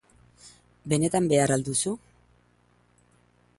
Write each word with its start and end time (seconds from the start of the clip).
Benetan 0.93 1.29
behar 1.33 1.53
al 1.57 1.65
duzu? 1.69 1.93